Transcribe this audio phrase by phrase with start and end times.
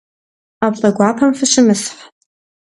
[0.59, 1.99] Ӏэплӏэ гуапэм фыщымысхь.